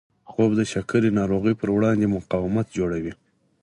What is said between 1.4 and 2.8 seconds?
پر وړاندې مقاومت